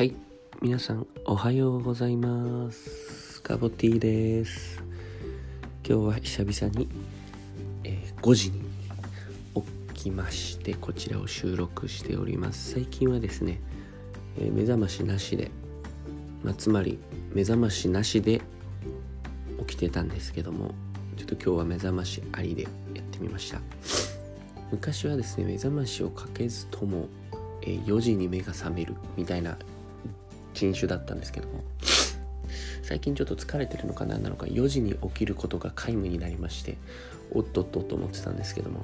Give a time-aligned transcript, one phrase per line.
[0.00, 0.14] はい。
[0.62, 3.42] 皆さんおはようございます。
[3.42, 4.82] カボティです。
[5.86, 6.88] 今日は久々に、
[7.84, 8.62] えー5時に
[9.92, 12.72] 起きましてこちらを収録しております。
[12.72, 13.60] 最近はですね、
[14.38, 15.50] えー目覚ましなしで、
[16.42, 16.98] まあ、つまり
[17.34, 18.40] 目覚ましなしで
[19.66, 20.74] 起きてたんですけども
[21.18, 23.60] ちょっと今日は目覚ましありでやってみました。
[24.72, 27.06] 昔はですね目覚ましをかけずとも、
[27.60, 29.58] え4時に目が覚めるみたいな
[30.54, 31.62] 人種だったんですけども
[32.82, 36.76] 最近ちょっと疲れてるのか何なのか4時に起きることが皆無になりまして
[37.32, 38.80] おっとっとと思ってたんですけども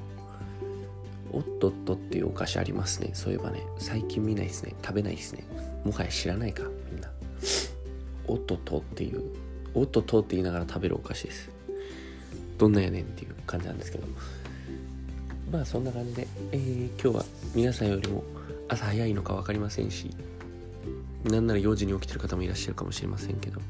[1.33, 3.11] おっとっとっていうお菓子ありますね。
[3.13, 4.75] そういえばね最近見ないですね。
[4.83, 5.45] 食べないですね。
[5.85, 6.63] もはや知らないか？
[6.91, 7.11] みんな。
[8.29, 9.23] おっとっとっていう
[9.75, 11.51] おっとっとって言いながら食べるお菓子です。
[12.57, 14.07] どんなやねんっていう感じなんですけど
[15.51, 18.25] まあそんな感じで、えー今日は皆さんよりも
[18.69, 20.11] 朝早いのか分かりませんし
[21.29, 23.61] なんなら4時に起きてる方もいらっしゃるかもしれませんけど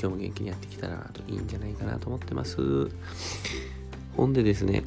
[0.00, 2.88] 今日も元気にやってきたらいいんじゃないかなと思ってます。
[4.16, 4.82] ほんでですね、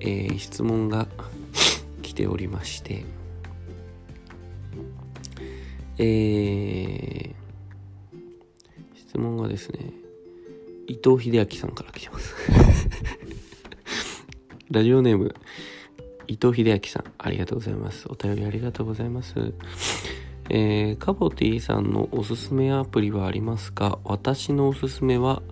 [0.00, 1.08] えー質問が
[2.02, 3.04] 来ておりまして
[5.98, 7.34] えー
[8.96, 9.92] 質問がですね
[10.86, 12.34] 伊藤英明さんから来てます。
[14.70, 15.34] ラジオネーム
[16.26, 18.06] 伊藤英明さんありがとうございます。
[18.08, 19.34] お便りありがとうございます。
[20.50, 23.98] えー、カボティさんのおすすめアプリはありますか？
[24.04, 25.42] 私のおすすめは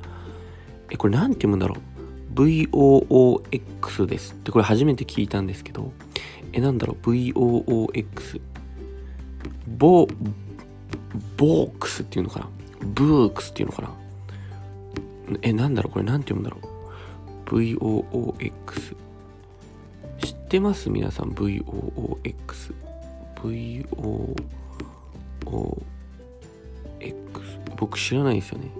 [0.91, 1.79] えこれなんて読むんだろう
[2.35, 4.35] ？VOOX です。
[4.35, 5.93] ってこれ初めて聞いたんですけど。
[6.53, 8.41] えなんだろう？VOOX
[9.67, 10.07] ボ
[11.39, 12.49] ボークスっていうのかな？
[12.81, 13.91] ブークスっていうのかな？
[15.41, 15.93] えなんだろう？
[15.95, 16.59] これなんて読むんだろ
[17.51, 18.97] う？VOOX
[20.19, 20.91] 知ってます？
[20.91, 22.75] 皆さん？VOOX
[23.37, 24.62] VOOX
[27.83, 28.71] 僕知らないですよね。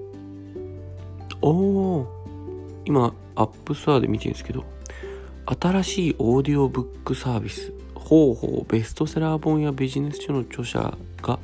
[1.40, 2.06] おお
[2.84, 4.64] 今 App Store で見てるんですけど
[5.46, 11.38] 新しいオーディオブックサービスほうほうベストセラー本やビジネス書の著者が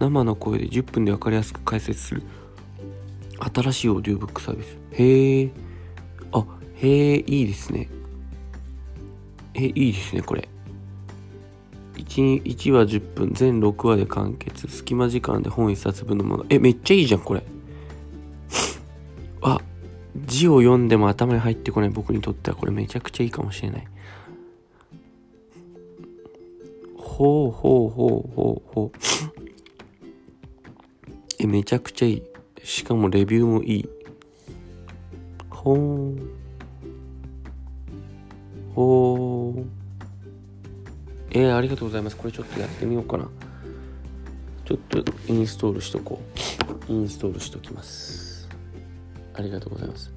[0.00, 2.22] 生の声で10分で分かりやすく解説する
[3.54, 4.76] 新しいオーディオブックサービス。
[4.92, 5.50] へえ
[6.32, 6.44] あ
[6.74, 7.88] へえいいですね。
[9.54, 10.48] えいいですねこれ。
[12.10, 13.30] 1, 1話10分。
[13.32, 14.66] 全6話で完結。
[14.66, 16.46] 隙間時間で本1冊分のもの。
[16.48, 17.44] えめっちゃいいじゃんこれ。
[19.42, 19.60] あ
[20.16, 21.90] 字を読んでも頭に入ってこない。
[21.90, 22.56] 僕にとっては。
[22.56, 23.86] これめちゃくちゃいいかもしれない。
[26.96, 28.98] ほうほうほうほうほう。
[31.38, 32.22] えめちゃくちゃいい。
[32.64, 33.88] しかもレビューもいい。
[35.48, 36.26] ほー
[38.74, 39.79] ほー
[41.32, 42.16] えー、ありがとうございます。
[42.16, 43.28] これちょっとやってみようかな。
[44.64, 46.20] ちょっとインストールしとこ
[46.88, 46.92] う。
[46.92, 48.48] インストールしときます。
[49.34, 50.12] ありがとうございます。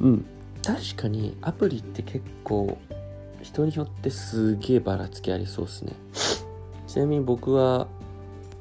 [0.00, 0.26] うん。
[0.64, 2.78] 確かにアプリって結構
[3.42, 5.92] 人によってすげえばらつきありそうですね。
[6.88, 7.86] ちなみに僕は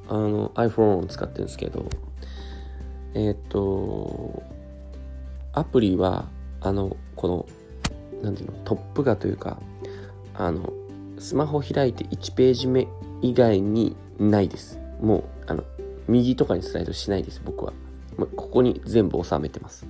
[0.07, 1.89] あの iPhone を使ってるんですけど
[3.15, 4.43] えっ、と
[5.53, 6.27] アプリは
[6.61, 7.45] あのこの
[8.21, 9.59] なんていうのトップ画というか
[10.39, 10.73] あの
[11.19, 12.87] スマホ開いて1ページ目
[13.21, 14.79] 以外にないです。
[15.01, 15.63] もうあの
[16.07, 17.73] 右とかにスライドしないです僕は。
[18.35, 19.85] ここに全部収めてます。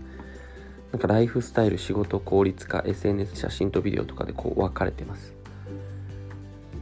[0.92, 5.34] なんかライフスタイル仕事効率化 SNS 写真とビデオとかでこう分かれてます。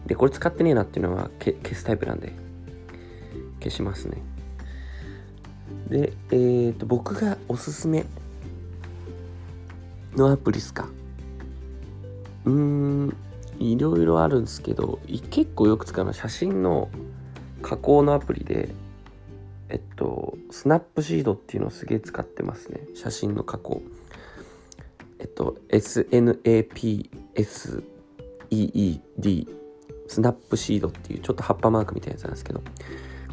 [0.05, 2.31] でこれ使ってねえなっていうのはけ消すタイプなんで
[3.59, 4.17] 消しますね。
[5.89, 8.05] でえー、と僕がおすすめ
[10.15, 10.87] のアプリっすか？
[12.45, 13.17] うーん。
[13.59, 16.89] いろいろあるんですけど結構よく使うのは写真の
[17.61, 18.69] 加工のアプリで
[19.69, 22.81] えっとスナップシードっていうのをすげえ使ってますね。
[22.95, 23.81] 写真の加工。
[25.19, 27.07] えっと SNAPSEED
[30.07, 32.61] スナップシードっていうちょっと葉っぱマークみたいなやつなんですけど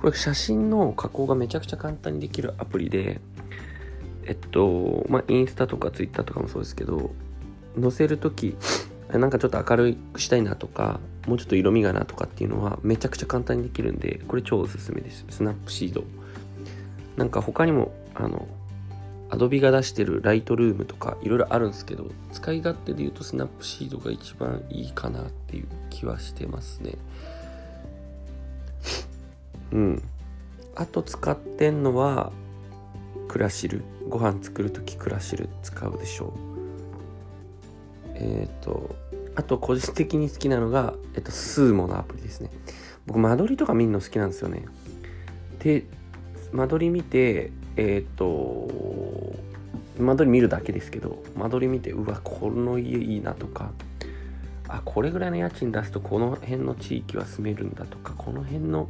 [0.00, 3.20] これ写真の加工がめちゃくちゃ簡単にできるアプリで
[4.24, 7.10] えっとまあインスタとかツイッターとかもそうですけど
[7.80, 8.56] 載せる時
[9.10, 15.24] なんかちょっと明るくしたいなとかもうちょっと色味がなとかっていうのはめちゃくちゃ簡単にできるんでこれ超おすすめです。
[15.28, 16.04] スナップシード。
[17.16, 18.46] なんか他にもあの
[19.30, 26.96] アドビが出してるライトルームとかいろいろあるんですけど使い勝手で言うとスナップシードが一番いいかなっていう気はしてますね。
[29.72, 30.02] うん。
[30.76, 32.32] あと使ってんのは
[33.28, 33.82] クラシル。
[34.08, 36.53] ご飯作る時クラシル使うでしょう。
[38.14, 38.94] えっ、と
[39.36, 42.50] あと個人的に好きなのが、えっと、スーモのアプリですね。
[43.06, 44.64] 僕間取りとか見るの好きなんですよね。
[45.58, 45.84] で
[46.52, 48.68] 間取り見てえっ、と
[49.98, 53.72] 間取り見るだけですけど間取り見てうわこの家いいなとか
[54.68, 58.88] あこれぐらいの家賃出すとこの辺の地域は住めるんだとかこの辺の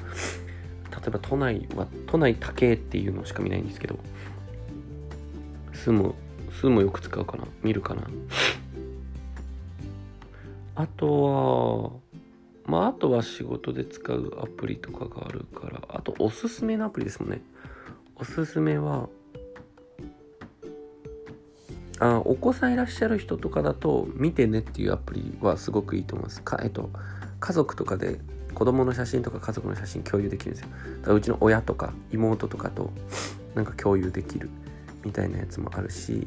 [0.90, 3.98] 例えば都内は都内高えっていうのしか見ないんですけど
[5.72, 6.14] 住む
[6.60, 8.02] 住むよく使うかな見るかな。
[10.76, 11.90] あとは
[12.66, 17.42] まああとは仕事で使うアプリとかがあるからあとおすすめのアプリですもんね。
[18.16, 19.08] おすすめは
[22.00, 26.42] あお子さんいらっしゃる人とかだと見てねっていうアプリはすごくいいと思います。
[26.42, 26.90] かえっと
[27.40, 28.20] 家族とかで
[28.54, 30.64] 子供の写真とか家族の写真共有できるんです
[31.08, 31.14] よ。
[31.14, 32.90] うちの親とか妹とかと
[33.54, 34.48] なんか共有できる
[35.04, 36.26] みたいなやつもあるし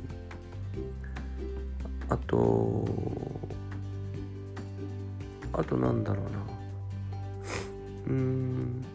[2.09, 2.85] あと
[5.53, 6.31] あとなんだろうな。
[8.07, 8.85] うーん。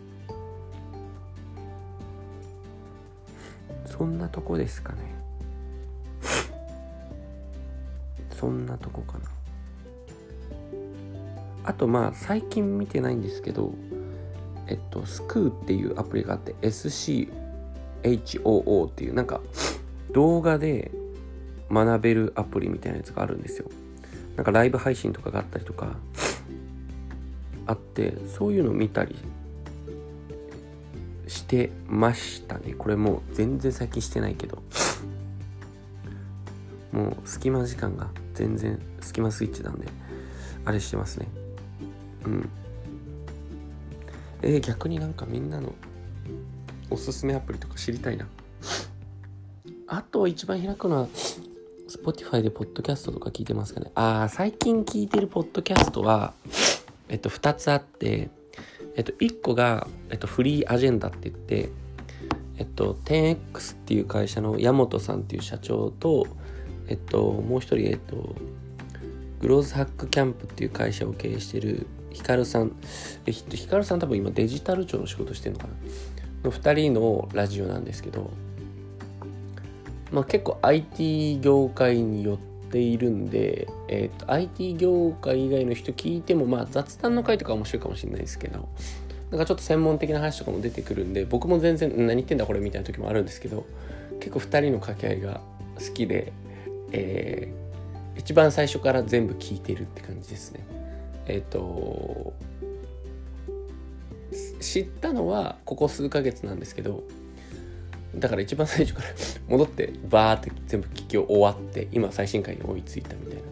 [3.86, 4.98] そんなとこですかね。
[8.30, 9.24] そんなとこかな。
[11.64, 13.72] あとまあ最近見てないんですけど
[14.66, 17.28] えっとスクーっていうアプリがあって SCHOO
[18.88, 19.40] っていうなんか
[20.10, 20.90] 動画で
[21.70, 23.68] 学べるアプリみたいなやつがあるんですよ。
[24.36, 25.94] なんかライブ配信とかがあったりとか
[27.66, 29.16] あってそういうの見たり
[31.28, 32.74] してましたね。
[32.74, 34.62] これもう全然最近してないけど。
[36.92, 39.86] もう隙間時間が全然隙間スイッチなんで
[40.64, 41.28] あれしてますね。
[42.26, 42.48] うん。
[44.42, 45.72] えー、逆になんかみんなの
[46.90, 48.26] おすすめアプリとか知りたいな。
[49.88, 51.08] あと一番開くのは
[51.88, 53.90] Spotify でポッドキャストとか聞いてますかね。
[53.94, 56.34] ああ最近聞いてるポッドキャストは
[57.12, 58.30] えっと2つあって
[58.96, 61.68] えっと1個が、えっと、フリーアジェンダって言って
[62.58, 66.26] えっと 10X っていう会社の山本さんっていう社長と
[66.88, 68.34] えっともう一人えっと
[69.40, 72.72] グローズハックキャンプっていう会社を経営してるヒカルさん。
[73.26, 75.66] ヒカルさん多分今デジタル庁の仕事してるのか
[76.42, 76.50] な？
[76.50, 78.30] の2人のラジオなんですけど、
[80.10, 88.68] まあ、結構 IT 業界によってているんで、えーと、IT 業界以外の人聞いても、まあ、雑談の回とか面白いかもしれないですけど
[89.30, 93.66] なんかちょっと専門的な話とかも出てくるんで僕も全然何言ってんだこれみたいな時もあるんですけど
[94.20, 95.40] 結構2人の掛け合いが
[95.78, 96.32] 好きで、
[96.92, 100.64] えー、一番最初から全部聞いてるって感じですね。
[101.26, 102.32] えっ、ー、と
[104.60, 107.02] 知ったのはここ数ヶ月なんですけど
[108.14, 109.08] だから一番最初から
[109.48, 113.42] 戻ってバーって全部聞き終わって今最新回に追いついたみたいな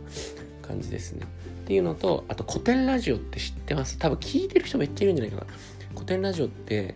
[0.66, 1.24] 感じですね。
[1.24, 3.98] っていうのとあと古典ラジオって知ってます？
[3.98, 5.46] 多分聞いてる人めっちゃいるんじゃないかな。
[5.94, 6.94] 古典ラジオって、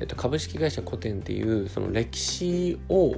[0.00, 3.14] えっと、株式会社古典っていうその歴史を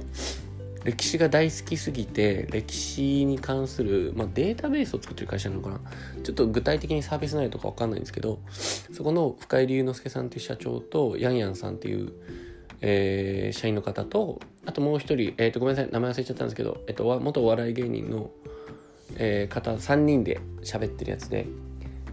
[0.83, 5.81] 歴史が大好きすぎて歴史に関する、まあ、データベースを作ってる会社なのかな
[6.23, 8.39] ちょっと具体的にサービス内容とか分かんないんですけど
[8.93, 12.13] そこの深井龍之介さんっていう社長とヤンヤンさんっていう、
[12.81, 18.29] えー、社員の方とあともう一人、えー、とごめんなさい名前忘れちゃったんですけど、えー、と元お笑い芸人の、
[19.15, 21.47] えー、方3人で喋ってるやつで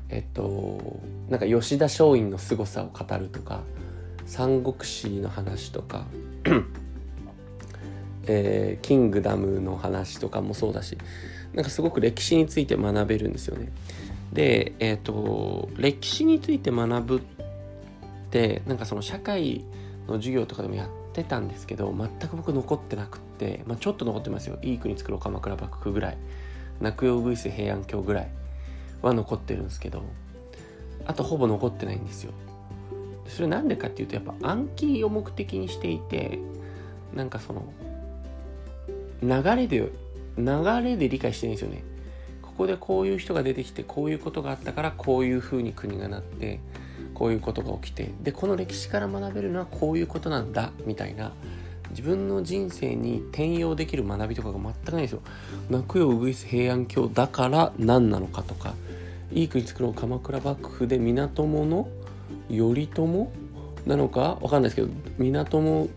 [0.08, 3.62] えっ、ー、となんか吉田松陰の凄さを語るとか
[4.26, 6.06] 三国志の話とか
[8.26, 10.96] えー、キングダムの話とかもそうだし
[11.52, 13.70] なんかすごく歴史について学べるんですよね。
[14.32, 17.20] で、えっ、ー、と歴史について学ぶっ
[18.30, 19.64] てなんかその社会
[20.06, 24.58] の授業とかでもやってたんですけど全く僕残ってなくって、まあ、ちょっと残ってますよ。
[24.62, 26.18] いい国作ろう鎌倉幕府ぐらい。
[26.80, 28.28] 泣くようぐいす平安京ぐらい
[29.02, 30.02] は残ってるんですけど
[31.06, 32.32] あとほぼ残ってないんですよ。
[33.26, 36.38] それなんでかっていうとやっぱ暗記を目的にしていて
[37.14, 37.64] なんかその
[39.22, 39.90] 流れで
[40.36, 41.84] 流れで理解してるんですよね。
[42.42, 46.60] ここでこういう人が出てきてこういうことがあったからこういうふうに国がなって
[47.14, 51.32] こういうことが起きてでこの歴史から学べるのはこういうことなんだみたいな
[51.90, 55.20] 自分の人生に転用できる学びとかが全くないですよ。
[55.70, 58.74] 泣くよウグイス平安京だから何なのかとか
[59.32, 61.88] いい国作ろう鎌倉幕府で源の
[62.48, 63.06] 頼朝
[63.86, 65.88] なのかわかんないですけど源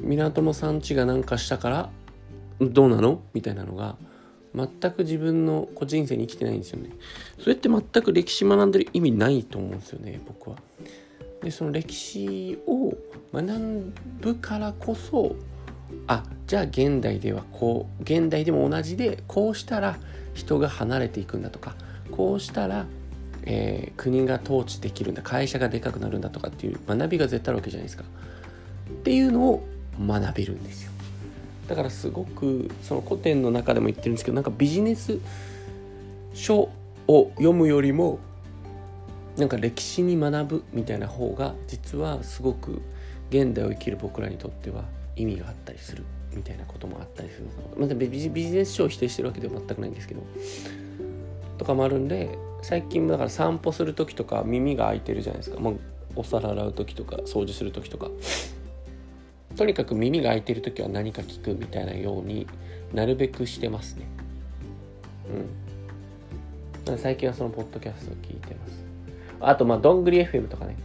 [0.00, 1.90] 源さんちが何かしたから
[2.60, 3.20] どうなの？
[3.34, 3.96] みたいなのが
[4.54, 6.90] 全く自分のこう人生に生きてないんですよね。
[7.38, 10.56] それって全く歴史学んでる意味ないと思うんですよね僕は。
[11.42, 12.94] でその歴史を
[13.32, 15.36] 学ぶからこそ
[16.06, 19.98] あじゃあ現代ではこう現代でも同じでこうしたら
[20.32, 21.74] 人が離れていくんだとか
[22.10, 22.86] こうしたら、
[23.42, 29.66] えー、国が統治できるんだ会社がでかくなるんだとかっていう学びが絶対あるわけじゃないですかっていうのを
[30.00, 30.92] 学べるんですよ
[31.68, 35.18] だからすごくその古典の中でも言ってるんですけどなんかビジネス
[36.34, 36.70] 書
[37.06, 38.18] を読むよりも
[39.36, 42.82] なんか歴史に学ぶみたいな方が実はすごく
[43.30, 44.84] 現代を生きる僕らにとっては
[45.16, 47.46] 意味があったりするみたいなこともあったりする
[47.78, 50.22] またビジネス書を否定してるわけでは全くないんですけど
[51.58, 55.60] とかもあるんで最近だから散歩する時とか耳が開いてるじゃないですか。
[55.60, 55.80] もう
[56.16, 58.08] お皿洗う時とか掃除する時とか。
[59.56, 62.46] とにかく耳が開いてる時は何か聞くみたいなように
[62.92, 64.06] なるべくしてますね。
[66.88, 66.98] うん。
[66.98, 68.84] 最近はそのポッドキャストを聞いてます。
[69.40, 70.76] あとまあどんぐり FM とかね。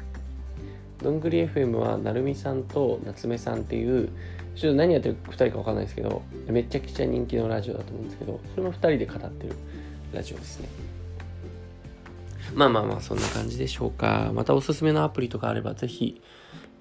[1.02, 4.10] どんぐり FM はなるみさんと夏目さんっていう
[4.56, 9.56] ちょっと何やってる2人か分かんないですけどめちゃくちゃ人気のラジオだと思うんですけどそれも2人で語ってる
[10.14, 10.68] ラジオですね。
[12.54, 14.32] まあまあまあそんな感じでしょうか。
[14.34, 16.22] またおすすめのアプリとかあればぜひ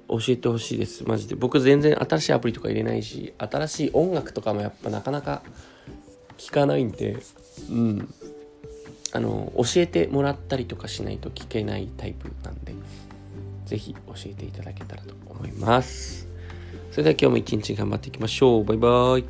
[0.08, 1.04] 教えてほしいです。
[1.06, 1.34] マジで。
[1.34, 5.42] 僕全然新しいアプリとか入れないし新しい音楽とかもやっぱなかなか
[6.36, 7.18] 聞かないんで。
[7.70, 8.14] うん。
[9.12, 12.74] あの教えてもらったりとかしないと聞けないタイプなんで
[13.64, 16.28] 是非教えていただけたらと思います。
[16.90, 18.64] それでは今日も一日頑張っていきましょう。
[18.64, 19.20] バイバー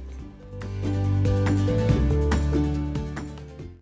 [1.25, 1.28] イ。